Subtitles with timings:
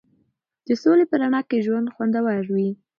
[0.67, 2.69] د سولې په رڼا کې ژوند خوندور وي.